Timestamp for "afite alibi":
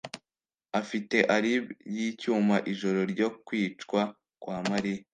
0.81-1.73